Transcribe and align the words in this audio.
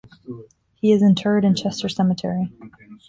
He 0.73 0.91
is 0.93 1.03
interred 1.03 1.45
in 1.45 1.53
Chester 1.53 1.87
Cemetery. 1.87 2.49